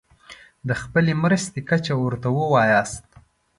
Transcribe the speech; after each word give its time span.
د 0.67 0.69
خپلې 0.81 1.13
مرستې 1.23 1.59
کچه 1.69 1.93
ورته 2.03 2.27
ووایاست. 2.37 3.07